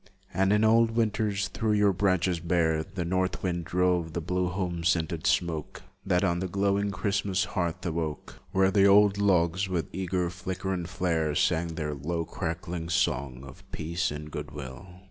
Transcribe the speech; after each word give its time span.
And 0.33 0.51
in 0.51 0.63
old 0.63 0.89
winters, 0.89 1.47
through 1.49 1.73
your 1.73 1.93
branches 1.93 2.39
bare, 2.39 2.83
The 2.83 3.05
north 3.05 3.43
wind 3.43 3.65
drove 3.65 4.13
the 4.13 4.19
blue 4.19 4.47
home 4.47 4.83
scented 4.83 5.27
smoke 5.27 5.83
That 6.03 6.23
on 6.23 6.39
the 6.39 6.47
glowing 6.47 6.89
Christmas 6.89 7.43
hearth 7.45 7.85
awoke 7.85 8.39
Where 8.51 8.71
the 8.71 8.87
old 8.87 9.19
logs, 9.19 9.69
with 9.69 9.93
eager 9.93 10.31
flicker 10.31 10.73
and 10.73 10.89
flare, 10.89 11.35
Sang 11.35 11.75
their 11.75 11.93
low 11.93 12.25
crackling 12.25 12.89
song 12.89 13.43
Of 13.43 13.63
peace 13.71 14.09
and 14.09 14.25
of 14.25 14.31
good 14.31 14.49
will. 14.49 14.87